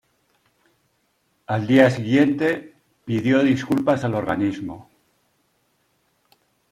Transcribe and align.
Al 1.45 1.67
día 1.67 1.91
siguiente, 1.91 2.73
pidió 3.05 3.43
disculpas 3.43 4.03
al 4.03 4.15
organismo. 4.15 4.89